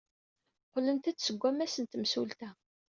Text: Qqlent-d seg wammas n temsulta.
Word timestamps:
Qqlent-d 0.67 1.17
seg 1.21 1.37
wammas 1.41 1.75
n 1.79 1.85
temsulta. 1.91 2.49